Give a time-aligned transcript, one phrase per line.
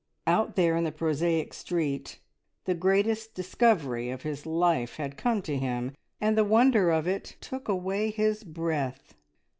[0.25, 2.19] Out there in the prosaic street
[2.65, 7.35] the greatest discovery of his life had come to him, and the wonder of it
[7.39, 9.13] took away his breath.